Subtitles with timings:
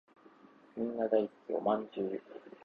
[0.75, 2.19] みんな大好きお饅頭